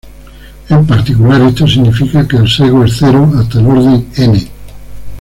En 0.69 0.83
particular, 0.87 1.39
esto 1.43 1.67
significa 1.67 2.27
que 2.27 2.35
el 2.37 2.49
sesgo 2.49 2.83
es 2.85 2.95
cero 2.97 3.31
hasta 3.37 3.59
el 3.59 3.67
orden 3.67 4.09
"n". 4.15 4.47